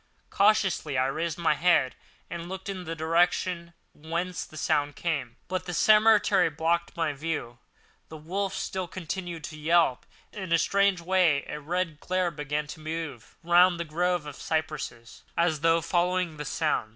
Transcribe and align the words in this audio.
Cautiously 0.31 0.97
I 0.97 1.05
raised 1.05 1.37
my 1.37 1.53
head 1.53 1.93
and 2.27 2.49
looked 2.49 2.69
in 2.69 2.85
the 2.85 2.95
direction 2.95 3.73
whence 3.93 4.43
the 4.45 4.57
sound 4.57 4.95
came; 4.95 5.35
but 5.47 5.65
the 5.67 5.75
cemetery 5.75 6.49
blocked 6.49 6.97
my 6.97 7.13
view. 7.13 7.59
The 8.09 8.17
wolf 8.17 8.55
still 8.55 8.87
continued 8.87 9.43
to 9.43 9.59
yelp 9.59 10.07
in 10.33 10.51
a 10.51 10.57
strange 10.57 11.01
way, 11.01 11.43
and 11.43 11.55
a 11.57 11.61
red 11.61 11.99
glare 11.99 12.31
began 12.31 12.65
to 12.73 12.79
move 12.79 13.35
round 13.43 13.79
the 13.79 13.85
grove 13.85 14.25
of 14.25 14.37
cypresses, 14.37 15.21
as 15.37 15.59
though 15.59 15.81
following 15.81 16.37
the 16.37 16.45
sound. 16.45 16.89